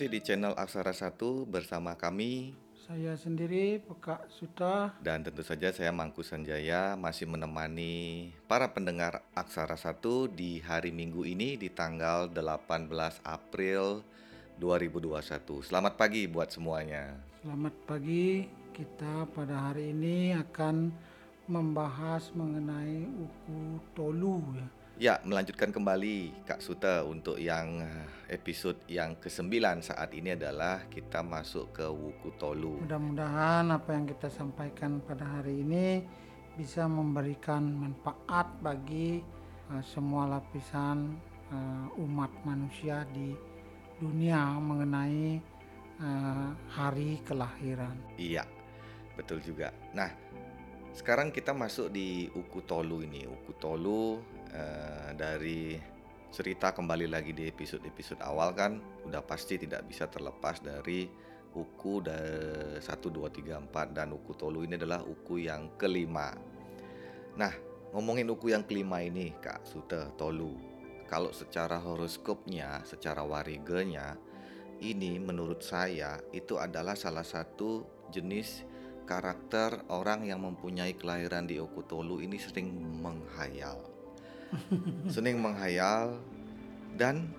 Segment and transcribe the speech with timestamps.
[0.00, 2.56] Masih di channel Aksara 1 bersama kami
[2.88, 9.76] Saya sendiri Pekak Suta dan tentu saja saya Mangku Sanjaya masih menemani para pendengar Aksara
[9.76, 10.00] 1
[10.32, 12.88] di hari Minggu ini di tanggal 18
[13.28, 14.00] April
[14.56, 15.68] 2021.
[15.68, 17.20] Selamat pagi buat semuanya.
[17.44, 20.88] Selamat pagi Kita pada hari ini akan
[21.44, 29.16] membahas mengenai Uku Tolu ya Ya, melanjutkan kembali Kak Suta untuk yang eh, episode yang
[29.16, 32.84] ke-9 saat ini adalah kita masuk ke Wuku Tolu.
[32.84, 36.04] Mudah-mudahan apa yang kita sampaikan pada hari ini
[36.52, 39.24] bisa memberikan manfaat bagi
[39.72, 41.16] uh, semua lapisan
[41.48, 43.32] uh, umat manusia di
[43.96, 45.40] dunia mengenai
[45.96, 47.96] uh, hari kelahiran.
[48.20, 48.44] Iya,
[49.16, 49.72] betul juga.
[49.96, 50.12] Nah,
[50.92, 53.24] sekarang kita masuk di Uku Tolu ini.
[53.24, 54.20] Uku Tolu
[54.54, 55.74] eh, dari
[56.30, 61.10] cerita kembali lagi di episode-episode awal kan udah pasti tidak bisa terlepas dari
[61.50, 66.30] Uku dari 1 2 3 4 dan Uku Tolu ini adalah Uku yang kelima.
[67.34, 67.50] Nah,
[67.90, 70.54] ngomongin Uku yang kelima ini Kak Sute Tolu.
[71.10, 74.14] Kalau secara horoskopnya, secara wariganya
[74.78, 77.82] ini menurut saya itu adalah salah satu
[78.14, 78.62] jenis
[79.10, 82.70] karakter orang yang mempunyai kelahiran di Okutolu ini sering
[83.02, 83.99] menghayal.
[85.14, 86.18] sering menghayal
[86.98, 87.30] dan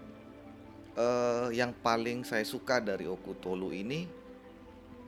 [0.96, 4.08] eh, yang paling saya suka dari Okutolu ini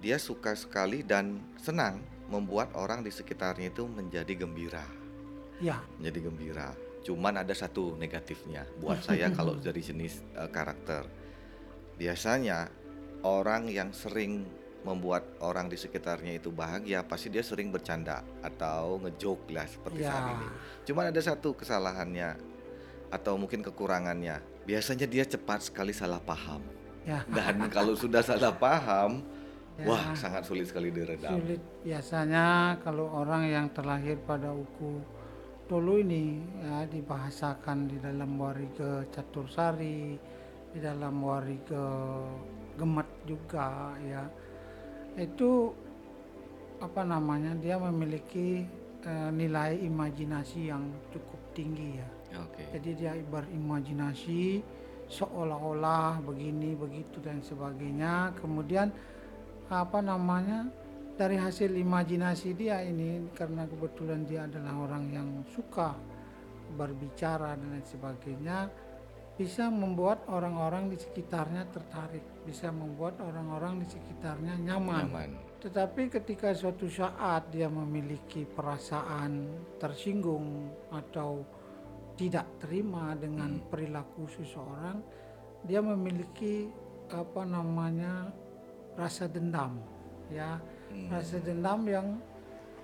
[0.04, 4.84] dia suka sekali dan senang membuat orang di sekitarnya itu menjadi gembira.
[5.64, 6.70] Ya, Menjadi gembira.
[7.08, 11.08] Cuman ada satu negatifnya buat saya kalau dari jenis eh, karakter.
[11.96, 12.68] Biasanya
[13.24, 14.44] orang yang sering
[14.84, 20.12] membuat orang di sekitarnya itu bahagia pasti dia sering bercanda atau ngejok lah seperti Ya.
[20.12, 20.48] saat ini.
[20.84, 22.36] Cuman ada satu kesalahannya
[23.10, 24.44] atau mungkin kekurangannya.
[24.64, 26.60] Biasanya dia cepat sekali salah paham.
[27.04, 27.20] ya.
[27.28, 29.24] Dan kalau sudah salah paham,
[29.76, 29.90] Ya.
[29.92, 31.36] wah sangat sulit sekali diredam.
[31.36, 35.02] Sulit biasanya kalau orang yang terlahir pada uku
[35.64, 40.20] Tolu ini ya dibahasakan di dalam warige Catursari,
[40.70, 41.88] di dalam warige
[42.76, 44.28] Gemet juga ya.
[45.18, 45.74] Itu
[46.82, 47.54] apa namanya?
[47.58, 48.66] Dia memiliki
[49.06, 52.10] eh, nilai imajinasi yang cukup tinggi ya.
[52.42, 52.66] Oke.
[52.74, 54.64] Jadi dia berimajinasi
[55.12, 58.34] seolah-olah begini begitu dan sebagainya.
[58.42, 58.90] Kemudian
[59.70, 60.68] apa namanya
[61.14, 65.94] dari hasil imajinasi dia ini karena kebetulan dia adalah orang yang suka
[66.74, 68.66] berbicara dan lain sebagainya
[69.38, 75.08] bisa membuat orang-orang di sekitarnya tertarik, bisa membuat orang-orang di sekitarnya nyaman.
[75.10, 75.32] Nyaman.
[75.64, 79.48] Tetapi ketika suatu saat dia memiliki perasaan
[79.80, 81.44] tersinggung atau
[82.14, 85.00] tidak terima dengan perilaku seseorang,
[85.64, 86.68] dia memiliki
[87.10, 88.30] apa namanya
[88.94, 89.80] rasa dendam,
[90.30, 90.60] ya
[90.94, 91.10] Hmm.
[91.10, 92.08] rasa dendam yang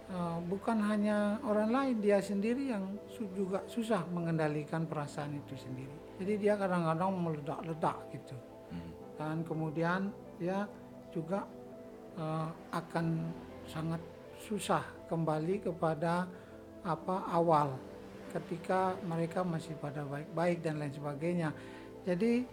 [0.09, 5.93] uh, bukan hanya orang lain, dia sendiri yang su- juga susah mengendalikan perasaan itu sendiri.
[6.17, 8.48] Jadi dia kadang-kadang meledak-ledak gitu Hmm.
[9.19, 10.63] Dan kemudian dia
[11.11, 11.43] juga
[12.15, 13.05] eh, akan
[13.67, 13.99] sangat
[14.39, 14.81] susah
[15.11, 16.23] kembali kepada
[16.87, 17.75] apa awal
[18.31, 21.51] ketika mereka masih pada baik-baik dan lain sebagainya.
[22.07, 22.47] Jadi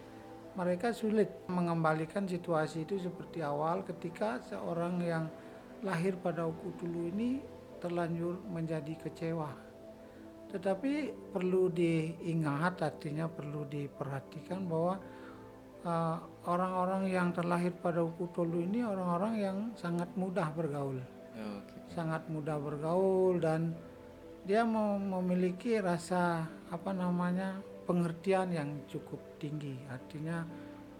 [0.59, 5.25] mereka sulit mengembalikan situasi itu seperti awal ketika seorang yang
[5.85, 7.39] lahir pada Ukutulu ini
[7.77, 9.53] terlanjur menjadi kecewa.
[10.49, 15.16] Tetapi perlu diingat artinya perlu diperhatikan bahwa uh,
[16.47, 20.97] orang-orang yang terlahir pada Ukutulu ini orang-orang yang sangat mudah bergaul,
[21.35, 21.75] Oke.
[21.93, 23.75] sangat mudah bergaul dan
[24.47, 29.75] dia mem- memiliki rasa apa namanya pengertian yang cukup tinggi.
[29.87, 30.43] Artinya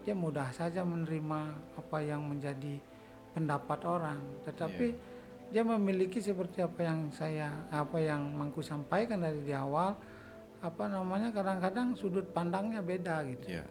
[0.04, 1.40] dia mudah saja menerima
[1.76, 2.80] apa yang menjadi
[3.36, 4.96] pendapat orang, tetapi
[5.48, 9.96] dia memiliki seperti apa yang saya apa yang Mangku sampaikan dari di awal
[10.60, 13.56] apa namanya kadang-kadang sudut pandangnya beda gitu.
[13.56, 13.64] Iya.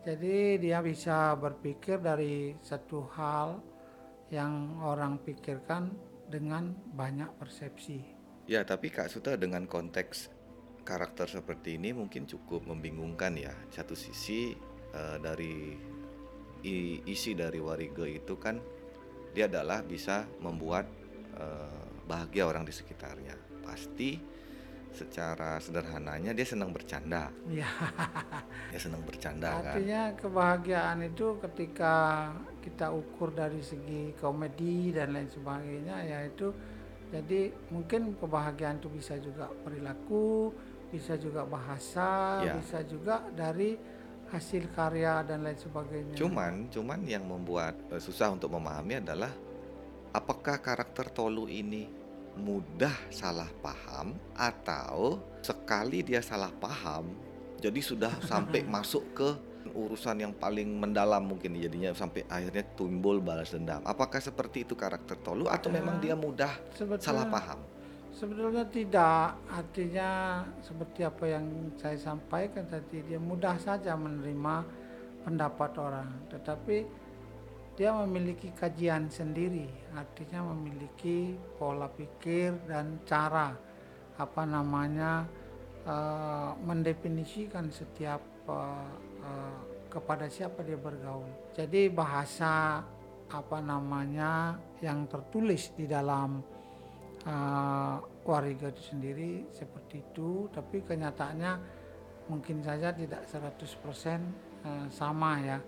[0.00, 3.60] Jadi dia bisa berpikir dari satu hal
[4.32, 5.92] yang orang pikirkan
[6.24, 8.00] dengan banyak persepsi.
[8.48, 10.32] Ya, tapi Kak Suta dengan konteks
[10.88, 13.52] karakter seperti ini mungkin cukup membingungkan ya.
[13.68, 14.56] Satu sisi
[14.96, 15.76] eh, dari
[17.04, 18.56] isi dari Warige itu kan
[19.36, 20.88] dia adalah bisa membuat
[21.36, 23.36] eh, bahagia orang di sekitarnya.
[23.60, 24.16] Pasti
[24.90, 27.30] secara sederhananya dia senang bercanda.
[27.46, 27.68] Ya,
[28.74, 29.78] Dia senang bercanda kan.
[29.78, 31.94] artinya kebahagiaan itu ketika
[32.60, 36.50] kita ukur dari segi komedi dan lain sebagainya yaitu
[37.10, 40.54] jadi mungkin kebahagiaan itu bisa juga perilaku,
[40.90, 42.54] bisa juga bahasa, Ya.
[42.58, 43.74] bisa juga dari
[44.30, 46.14] hasil karya dan lain sebagainya.
[46.14, 49.30] Cuman, cuman yang membuat eh, susah untuk memahami adalah
[50.14, 51.86] apakah karakter Tolu ini
[52.38, 57.10] mudah salah paham atau sekali dia salah paham
[57.60, 59.28] jadi sudah sampai masuk ke
[59.76, 63.84] urusan yang paling mendalam mungkin jadinya sampai akhirnya timbul balas dendam.
[63.84, 67.60] Apakah seperti itu karakter Tolu atau memang dia mudah Sebetulnya- salah paham?
[68.10, 71.46] Sebetulnya tidak, artinya seperti apa yang
[71.78, 74.66] saya sampaikan tadi, dia mudah saja menerima
[75.22, 76.84] pendapat orang, tetapi
[77.80, 79.64] dia memiliki kajian sendiri,
[79.96, 83.56] artinya memiliki pola pikir dan cara
[84.20, 85.24] apa namanya
[85.88, 88.20] eh, mendefinisikan setiap
[88.52, 88.92] eh,
[89.24, 91.56] eh, kepada siapa dia bergaul.
[91.56, 92.84] Jadi bahasa
[93.32, 96.42] apa namanya yang tertulis di dalam
[97.30, 101.52] uh, Wariga itu sendiri seperti itu tapi kenyataannya
[102.26, 103.70] mungkin saja tidak 100%
[104.66, 105.62] uh, sama ya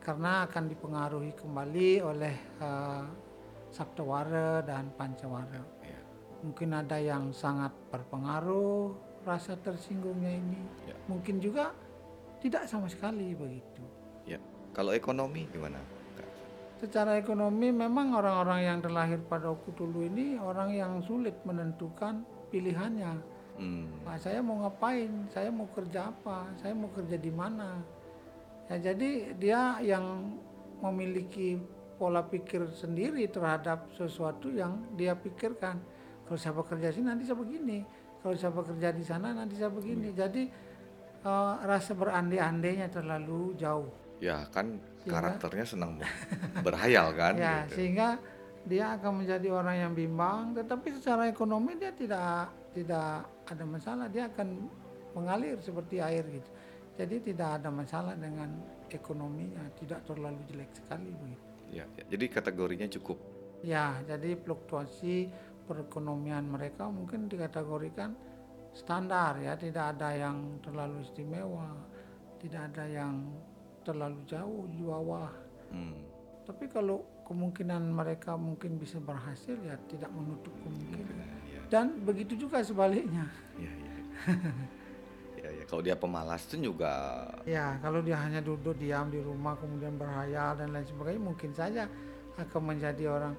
[0.00, 3.04] karena akan dipengaruhi kembali oleh uh,
[3.70, 6.00] Sabtawara dan Pancawara Ya.
[6.42, 10.96] mungkin ada yang sangat berpengaruh rasa tersinggungnya ini Ya.
[11.06, 11.76] mungkin juga
[12.40, 13.84] tidak sama sekali begitu
[14.26, 14.40] Ya.
[14.72, 15.80] Kalau ekonomi gimana?
[16.80, 23.20] Secara ekonomi memang orang-orang yang terlahir pada Okutulu ini orang yang sulit menentukan pilihannya.
[23.60, 23.84] Hmm.
[24.00, 25.12] Pak, saya mau ngapain?
[25.28, 26.48] Saya mau kerja apa?
[26.56, 27.84] Saya mau kerja di mana?
[28.70, 30.30] Ya, jadi dia yang
[30.78, 31.58] memiliki
[31.98, 35.76] pola pikir sendiri terhadap sesuatu yang dia pikirkan.
[36.24, 37.82] Kalau saya bekerja sini nanti saya begini.
[38.22, 40.14] Kalau saya bekerja di sana nanti saya begini.
[40.14, 40.46] Jadi
[41.20, 43.90] eh, rasa berandai-andainya terlalu jauh.
[44.22, 45.98] Ya kan Sehingga- karakternya senang
[46.66, 47.34] berhayal kan?
[47.34, 47.80] ya gitu.
[47.80, 48.20] sehingga
[48.68, 54.28] dia akan menjadi orang yang bimbang tetapi secara ekonomi dia tidak tidak ada masalah dia
[54.28, 54.68] akan
[55.16, 56.44] mengalir seperti air gitu
[56.94, 58.50] jadi tidak ada masalah dengan
[58.88, 62.02] ekonominya tidak terlalu jelek sekali begitu Ya, ya.
[62.10, 63.14] Jadi kategorinya cukup.
[63.62, 65.30] ya jadi fluktuasi
[65.64, 68.10] perekonomian mereka mungkin dikategorikan
[68.72, 71.70] standar ya tidak ada yang terlalu istimewa
[72.38, 73.22] tidak ada yang
[73.80, 75.30] terlalu jauh di bawah
[75.70, 75.94] Hmm.
[76.42, 81.14] Tapi kalau kemungkinan mereka mungkin bisa berhasil ya tidak menutup kemungkinan.
[81.46, 83.30] Ya, Dan begitu juga sebaliknya.
[83.54, 83.92] ya, ya.
[85.60, 85.64] ya.
[85.68, 90.56] Kalau dia pemalas itu juga Ya kalau dia hanya duduk diam di rumah kemudian berhayal
[90.56, 91.84] dan lain sebagainya mungkin saja
[92.40, 93.34] akan menjadi orang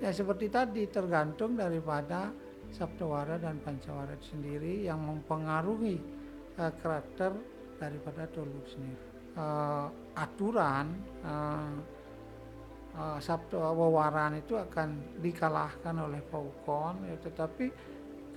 [0.00, 2.32] ya seperti tadi tergantung daripada
[2.68, 5.96] Sabtawara dan Pancawara itu sendiri yang mempengaruhi
[6.56, 7.32] eh, karakter
[7.80, 9.04] daripada Tolu sendiri.
[9.38, 9.86] Eh,
[10.18, 10.86] aturan
[11.24, 11.96] eh,
[12.98, 17.66] uh, Sabtu Wawaran itu akan dikalahkan oleh Paukon ya, tetapi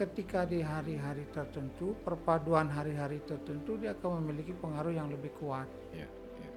[0.01, 6.09] ketika di hari-hari tertentu perpaduan hari-hari tertentu dia akan memiliki pengaruh yang lebih kuat Ya,
[6.41, 6.51] ya.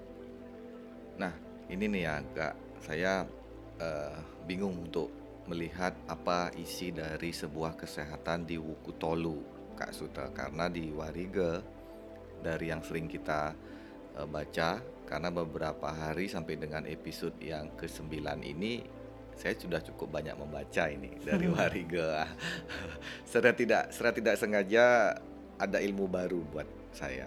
[1.21, 1.33] Nah,
[1.69, 3.29] ini nih ya, Kak, saya
[3.77, 4.17] eh,
[4.49, 5.13] bingung untuk
[5.45, 9.39] melihat apa isi dari sebuah kesehatan di Wuku Tolu,
[9.77, 11.61] Kak Suta, karena di Warige
[12.41, 13.53] dari yang sering kita
[14.17, 18.81] eh, baca, karena beberapa hari sampai dengan episode yang ke-9 ini
[19.35, 22.25] saya sudah cukup banyak membaca ini dari Warige.
[23.29, 24.85] secara tidak secara tidak sengaja
[25.59, 27.27] ada ilmu baru buat saya.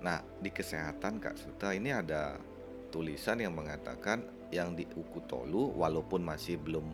[0.00, 2.36] Nah, di kesehatan Kak Suta ini ada
[2.92, 4.22] tulisan yang mengatakan
[4.54, 6.86] yang di Ukutolu walaupun masih belum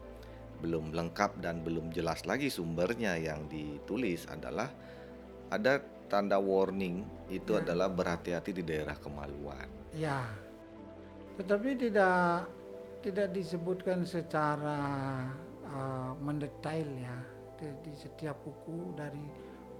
[0.62, 4.70] belum lengkap dan belum jelas lagi sumbernya yang ditulis adalah
[5.50, 7.60] ada tanda warning itu Ya.
[7.66, 9.66] adalah berhati-hati di daerah kemaluan.
[9.92, 10.22] ya
[11.36, 12.46] tetapi tidak
[13.02, 14.78] tidak disebutkan secara
[15.66, 17.18] uh, mendetail ya
[17.58, 19.26] di, di setiap buku dari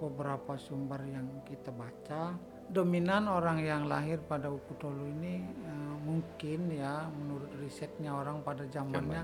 [0.03, 2.35] beberapa sumber yang kita baca
[2.67, 8.67] dominan orang yang lahir pada Uku Tolu ini uh, mungkin ya menurut risetnya orang pada
[8.67, 9.23] zamannya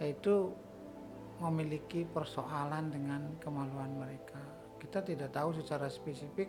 [0.00, 0.48] yaitu
[1.40, 4.40] memiliki persoalan dengan kemaluan mereka.
[4.80, 6.48] Kita tidak tahu secara spesifik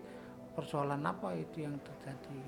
[0.56, 2.40] persoalan apa itu yang terjadi.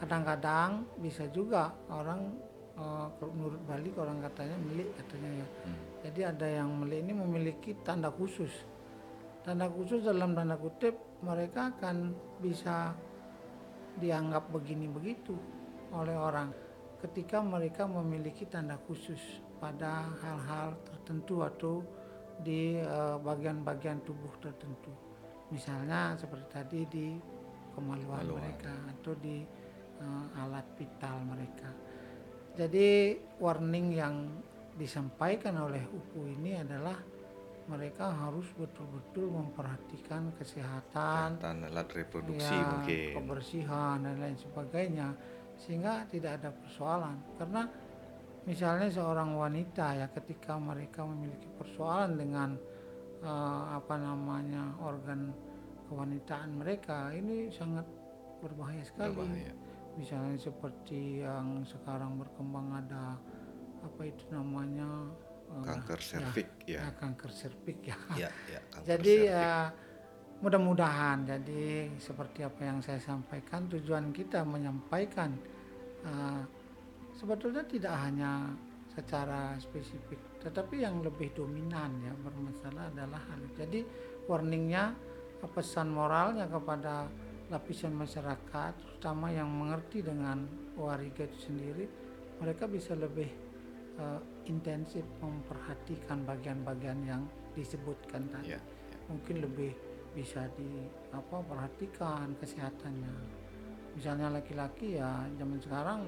[0.00, 5.46] Kadang-kadang bisa juga orang eh, menurut Bali orang katanya milik katanya ya.
[5.66, 5.78] Hmm.
[6.02, 8.52] Jadi ada yang milik ini memiliki tanda khusus.
[9.42, 12.94] Tanda khusus dalam tanda kutip mereka akan bisa
[13.98, 15.36] dianggap begini begitu
[15.92, 16.48] oleh orang
[17.02, 19.20] ketika mereka memiliki tanda khusus
[19.58, 21.82] pada hal-hal tertentu atau
[22.42, 24.90] di eh, bagian-bagian tubuh tertentu.
[25.52, 27.06] Misalnya seperti tadi di
[27.76, 28.38] kemaluan Kemaluan.
[28.40, 29.42] mereka atau di
[30.00, 31.70] eh, alat vital mereka.
[32.52, 34.28] Jadi warning yang
[34.76, 36.96] disampaikan oleh UPU ini adalah
[37.70, 43.14] mereka harus betul-betul memperhatikan kesehatan, dan alat reproduksi ya, mungkin.
[43.16, 45.08] kebersihan dan lain sebagainya
[45.56, 47.16] sehingga tidak ada persoalan.
[47.38, 47.62] Karena
[48.44, 52.50] misalnya seorang wanita ya ketika mereka memiliki persoalan dengan
[53.22, 55.30] eh, apa namanya organ
[55.86, 57.86] kewanitaan mereka ini sangat
[58.42, 59.14] berbahaya sekali.
[59.14, 59.61] Berbahaya
[59.98, 63.16] misalnya seperti yang sekarang berkembang ada
[63.82, 65.10] apa itu namanya?
[65.52, 66.80] Eh, kanker ya, serviks ya.
[66.80, 67.96] ya, kanker serviks ya.
[68.16, 69.52] Ya ya kanker jadi ya
[70.42, 75.36] mudah-mudahan jadi seperti apa yang saya sampaikan tujuan kita menyampaikan
[76.02, 76.42] eh,
[77.14, 78.50] sebetulnya tidak hanya
[78.92, 83.40] secara spesifik tetapi yang lebih dominan ya bermasalah adalah hal.
[83.54, 83.86] Jadi
[84.26, 84.90] warningnya
[85.54, 87.06] pesan moralnya kepada
[87.52, 91.84] lapisan masyarakat terutama yang mengerti dengan wariga itu sendiri
[92.40, 93.28] mereka bisa lebih
[94.00, 98.60] eh, intensif memperhatikan bagian-bagian yang disebutkan tadi ya, ya.
[99.12, 99.76] mungkin lebih
[100.16, 103.12] bisa di apa perhatikan kesehatannya
[103.92, 106.00] misalnya laki-laki ya zaman sekarang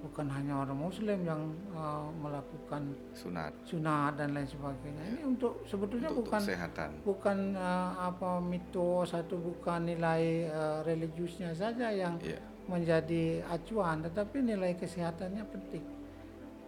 [0.00, 3.52] bukan hanya orang muslim yang uh, melakukan sunat.
[3.68, 5.02] sunat dan lain sebagainya.
[5.16, 6.90] Ini untuk sebetulnya untuk, untuk bukan kesehatan.
[7.04, 12.40] bukan uh, apa mitos atau bukan nilai uh, religiusnya saja yang ya
[12.70, 15.84] menjadi acuan tetapi nilai kesehatannya penting.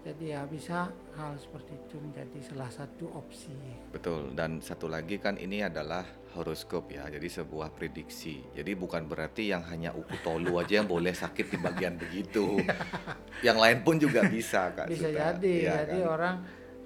[0.02, 3.54] Jadi ya bisa hal seperti itu menjadi salah satu opsi.
[3.94, 8.40] Betul, dan satu lagi kan ini adalah horoskop ya, jadi sebuah prediksi.
[8.56, 12.60] Jadi bukan berarti yang hanya uku tolu aja yang boleh sakit di bagian begitu.
[13.46, 14.88] yang lain pun juga bisa kak.
[14.88, 15.18] bisa Suta.
[15.18, 16.12] jadi Iya jadi kan?
[16.12, 16.36] orang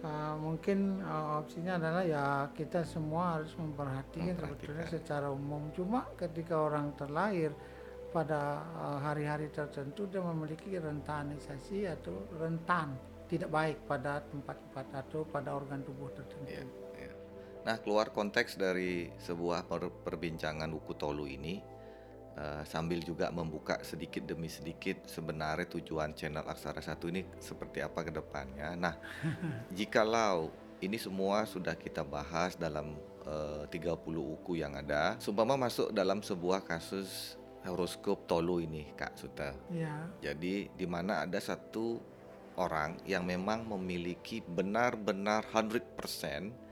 [0.03, 6.55] uh, mungkin uh, opsinya adalah ya kita semua harus memperhatikan sebetulnya secara umum cuma ketika
[6.59, 7.50] orang terlahir
[8.15, 15.50] pada uh, hari-hari tertentu dia memiliki rentanisasi atau rentan tidak baik pada tempat-tempat atau pada
[15.59, 16.47] organ tubuh tertentu.
[16.47, 16.96] Iya, iya.
[17.67, 21.59] Nah, keluar konteks dari sebuah per- perbincangan buku Tolu ini,
[22.39, 28.07] eh, sambil juga membuka sedikit demi sedikit sebenarnya tujuan channel Aksara Satu ini seperti apa
[28.07, 28.79] ke depannya.
[28.79, 28.95] Nah,
[29.79, 32.95] jikalau ini semua sudah kita bahas dalam
[33.27, 37.35] eh, 30 uku yang ada, seumpama masuk dalam sebuah kasus
[37.67, 39.51] horoskop Tolu ini, Kak Suta.
[39.75, 41.99] Ya, Jadi di mana ada satu
[42.55, 46.66] orang yang memang memiliki benar-benar 100%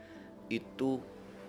[0.49, 1.01] itu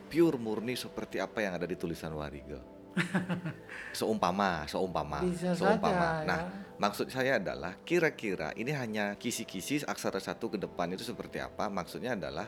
[0.07, 2.75] pure murni seperti apa yang ada di tulisan Wariga.
[3.99, 6.23] seumpama, seumpama, bisa seumpama.
[6.23, 6.79] saja Nah, ya.
[6.79, 11.67] maksud saya adalah kira-kira ini hanya kisi-kisi aksara satu ke depan itu seperti apa?
[11.67, 12.47] Maksudnya adalah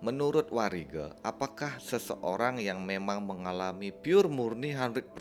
[0.00, 5.12] menurut Wariga, apakah seseorang yang memang mengalami pure murni 100%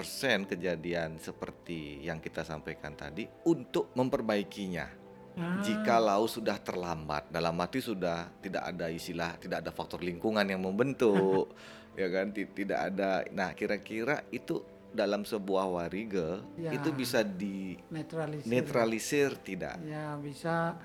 [0.47, 5.00] kejadian seperti yang kita sampaikan tadi untuk memperbaikinya?
[5.31, 10.59] Ah, Jikalau sudah terlambat, dalam arti sudah tidak ada istilah, tidak ada faktor lingkungan yang
[10.59, 11.55] membentuk,
[11.95, 12.29] ya kan?
[12.29, 13.23] Ti- Tidak ada.
[13.31, 14.59] Nah, kira-kira itu
[14.91, 16.75] dalam sebuah wariga Ya.
[16.75, 18.51] itu bisa di netralisir.
[18.51, 19.79] netralisir tidak?
[19.81, 20.75] Ya bisa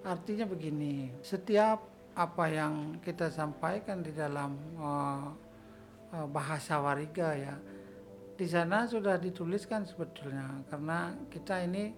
[0.00, 1.82] artinya begini, setiap
[2.14, 5.26] apa yang kita sampaikan di dalam eh,
[6.30, 7.58] bahasa wariga ya,
[8.32, 11.90] di sana sudah dituliskan sebetulnya karena kita ini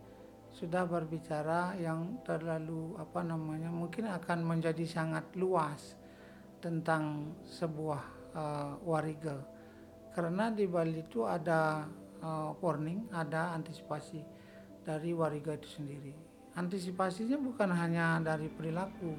[0.53, 5.95] sudah berbicara yang terlalu apa namanya mungkin akan menjadi sangat luas
[6.59, 8.03] tentang sebuah
[8.35, 9.59] eh, wariga
[10.19, 11.87] karena di Bali itu ada
[12.19, 14.19] eh, warning, ada antisipasi
[14.83, 16.11] dari wariga itu sendiri.
[16.59, 19.15] Antisipasinya bukan hanya dari perilaku,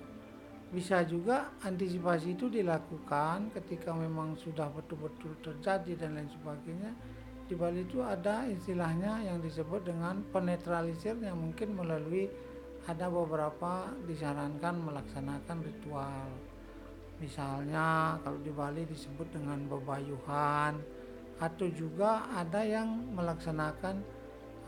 [0.75, 6.91] bisa juga antisipasi itu dilakukan ketika memang sudah betul-betul terjadi dan lain sebagainya.
[7.49, 12.29] Di Bali itu ada istilahnya yang disebut dengan penetralisir yang mungkin melalui
[12.85, 16.29] ada beberapa disarankan melaksanakan ritual.
[17.17, 20.77] Misalnya kalau di Bali disebut dengan bebayuhan
[21.41, 23.97] atau juga ada yang melaksanakan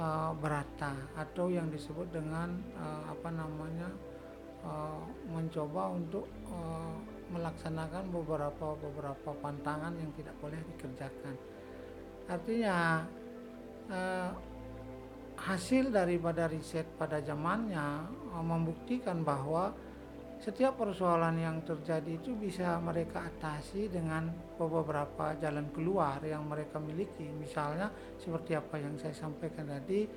[0.02, 3.94] uh, berata atau yang disebut dengan uh, apa namanya
[4.66, 6.98] uh, mencoba untuk uh,
[7.30, 11.38] melaksanakan beberapa beberapa pantangan yang tidak boleh dikerjakan.
[12.32, 13.04] Artinya
[13.92, 14.32] uh,
[15.36, 19.76] hasil daripada riset pada zamannya uh, membuktikan bahwa
[20.40, 27.28] setiap persoalan yang terjadi itu bisa mereka atasi dengan beberapa jalan keluar yang mereka miliki.
[27.36, 30.08] Misalnya seperti apa yang saya sampaikan tadi,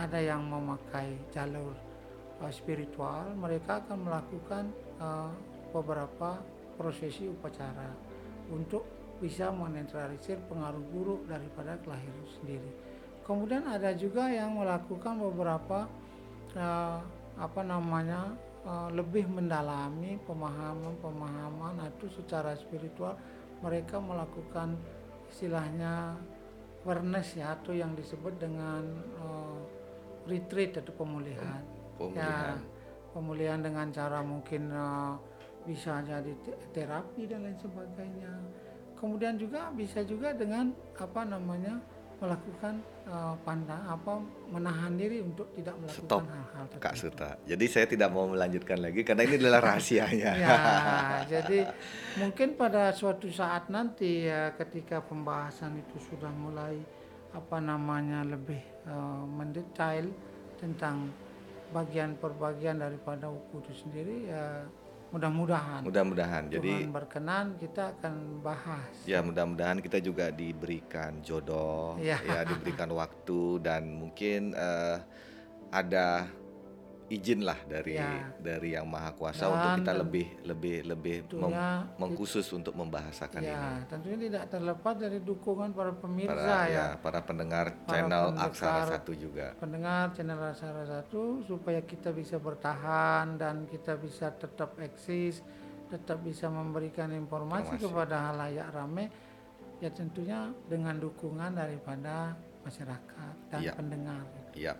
[0.00, 1.76] ada yang memakai jalur
[2.40, 4.64] uh, spiritual, mereka akan melakukan
[4.96, 5.28] uh,
[5.76, 6.40] beberapa
[6.80, 7.92] prosesi upacara
[8.48, 12.72] untuk bisa menetralisir pengaruh buruk daripada kelahiran sendiri.
[13.22, 15.86] Kemudian ada juga yang melakukan beberapa
[16.56, 16.98] uh,
[17.40, 18.36] apa namanya
[18.68, 23.16] eh, lebih mendalami pemahaman-pemahaman itu secara spiritual
[23.64, 24.76] mereka melakukan
[25.32, 26.20] istilahnya
[26.84, 28.82] awareness ya atau yang disebut dengan
[29.20, 29.60] eh,
[30.28, 31.64] retreat atau pemulihan.
[31.96, 32.56] Pemulihan.
[32.56, 32.60] Ya,
[33.16, 35.14] pemulihan dengan cara mungkin eh,
[35.64, 38.32] bisa jadi te- terapi dan lain sebagainya.
[39.00, 41.80] Kemudian juga bisa juga dengan apa namanya
[42.20, 44.20] melakukan eh, pandang apa
[44.52, 47.00] menahan diri untuk tidak melakukan hal-hal Kak tertentu.
[47.08, 47.30] Suta.
[47.48, 50.32] Jadi saya tidak mau melanjutkan lagi karena ini adalah rahasianya.
[51.30, 51.70] Ya, jadi
[52.20, 56.76] mungkin pada suatu saat nanti ya ketika pembahasan itu sudah mulai
[57.32, 60.12] apa namanya lebih eh, mendetail
[60.60, 61.08] tentang
[61.70, 64.66] bagian per bagian daripada buku itu sendiri ya
[65.10, 66.42] mudah-mudahan Mudah-mudahan.
[66.48, 68.94] Jadi Tuhan berkenan kita akan bahas.
[69.04, 72.18] ya mudah-mudahan kita juga diberikan jodoh, Ya.
[72.22, 74.96] ya diberikan waktu dan mungkin eh,
[75.70, 76.26] ada
[77.10, 78.30] izin lah dari Ya.
[78.38, 83.40] dari yang maha kuasa Dan untuk kita lebih lebih lebih mem- Tentunya mengkhusus untuk membahasakan
[83.40, 83.50] ini.
[83.50, 86.70] ya tentunya tidak terlepas dari dukungan para pemirsa Para ya.
[86.70, 88.24] ya para pendengar Para channel.
[88.32, 89.58] Aksara Satu juga.
[89.58, 95.42] pendengar channel Rasara Satu supaya kita bisa bertahan dan kita bisa tetap eksis,
[95.88, 97.84] tetap bisa memberikan informasi, Informasi.
[97.84, 99.10] kepada halayak rame,
[99.78, 103.72] ya tentunya dengan dukungan daripada masyarakat dan Iya.
[103.74, 104.22] pendengar.
[104.52, 104.74] Iya.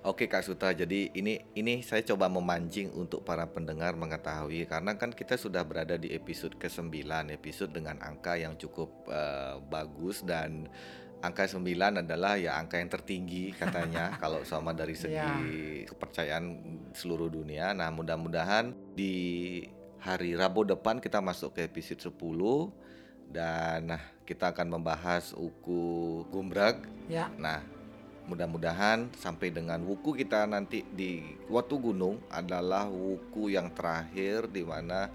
[0.00, 5.12] Oke Kak Suta, jadi ini ini saya coba memancing untuk para pendengar mengetahui karena kan
[5.12, 10.72] kita sudah berada di episode ke-9, episode dengan angka yang cukup eh, bagus dan
[11.20, 15.92] angka 9 adalah ya angka yang tertinggi katanya kalau sama dari segi Iya.
[15.92, 16.44] kepercayaan
[16.96, 17.76] seluruh dunia.
[17.76, 19.60] Nah, mudah-mudahan di
[20.00, 22.16] hari Rabu depan kita masuk ke episode 10
[23.36, 27.60] dan nah, kita akan membahas uku Gumbrag Ya, Nah,
[28.30, 35.10] mudah-mudahan sampai dengan wuku kita nanti di Watu Gunung adalah wuku yang terakhir di mana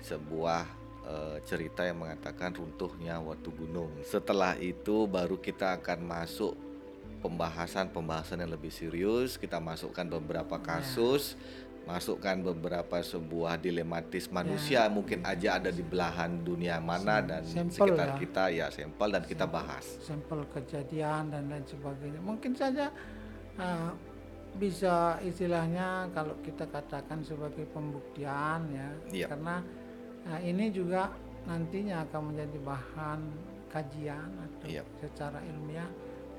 [0.00, 0.64] sebuah
[1.04, 3.92] eh, cerita yang mengatakan runtuhnya Watu Gunung.
[4.08, 6.56] Setelah itu baru kita akan masuk
[7.24, 9.40] pembahasan-pembahasan yang lebih serius.
[9.40, 11.36] Kita masukkan beberapa kasus,
[11.84, 18.08] masukkan beberapa sebuah dilematis manusia mungkin aja ada di belahan dunia mana dan Sampel sekitar
[18.08, 18.16] ya.
[18.16, 19.84] kita ya sampel dan kita bahas.
[20.00, 22.20] sampel kejadian dan lain sebagainya.
[22.24, 22.88] Mungkin saja
[23.60, 23.92] uh,
[24.56, 29.26] bisa istilahnya kalau kita katakan sebagai pembuktian ya, Iya.
[29.28, 29.60] karena
[30.24, 31.12] uh, ini juga
[31.44, 33.20] nantinya akan menjadi bahan
[33.68, 34.82] kajian atau Iya.
[35.04, 35.90] secara ilmiah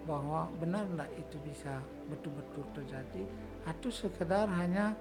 [0.10, 3.26] bahwa benar enggak itu bisa betul-betul terjadi
[3.66, 4.94] atau sekedar hanya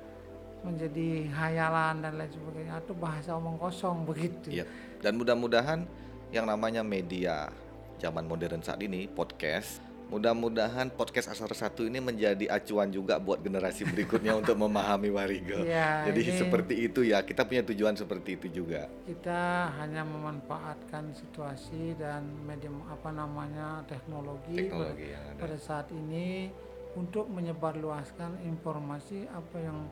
[0.65, 4.49] menjadi hayalan dan lain sebagainya atau bahasa omong kosong begitu.
[4.51, 4.65] Iya.
[4.99, 5.85] Dan mudah-mudahan
[6.33, 7.53] yang namanya media
[8.01, 13.85] zaman modern saat ini podcast, mudah-mudahan podcast Asar Satu ini menjadi acuan juga buat generasi
[13.93, 15.63] berikutnya untuk memahami Warigo.
[15.63, 18.89] Iya, Jadi ini- seperti itu ya, kita punya tujuan seperti itu juga.
[19.05, 25.37] kita hanya memanfaatkan situasi dan medium apa namanya teknologi, Teknologi yang ada.
[25.37, 26.49] pada, pada saat ini
[26.95, 29.83] untuk menyebarluaskan informasi apa yang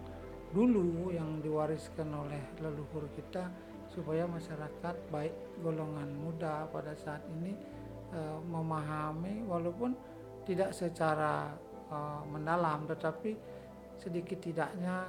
[0.53, 3.49] dulu yang diwariskan oleh leluhur kita
[3.89, 5.33] supaya masyarakat baik
[5.65, 7.57] golongan muda pada saat ini
[8.13, 9.97] eh, memahami walaupun
[10.45, 11.57] tidak secara
[11.89, 13.33] eh, mendalam tetapi
[13.97, 15.09] sedikit tidaknya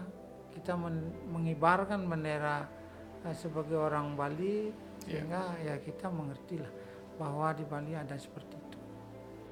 [0.55, 2.63] kita men- mengibarkan bendera
[3.27, 4.71] eh, sebagai orang Bali
[5.03, 6.71] sehingga ya kita mengertilah
[7.19, 8.79] bahwa di Bali ada seperti itu.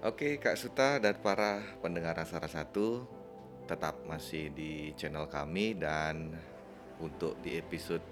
[0.02, 3.06] Oke, Kak Suta dan para pendengar Asara Satu
[3.72, 6.36] tetap masih di channel kami dan
[7.00, 8.04] untuk di episode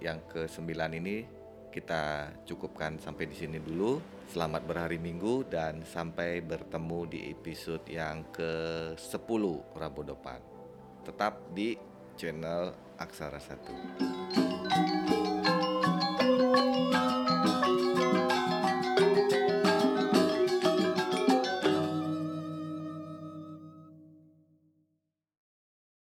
[0.00, 1.28] yang ke-9 ini
[1.68, 4.00] kita cukupkan sampai di sini dulu.
[4.32, 9.42] Selamat berhari Minggu dan sampai bertemu di episode yang ke-10
[9.76, 10.40] Rabu depan.
[11.04, 11.76] Tetap di
[12.16, 13.76] channel Aksara Satu.